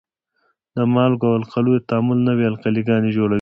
[0.75, 3.29] د مالګو او القلیو تعامل نوې القلي ګانې جوړوي.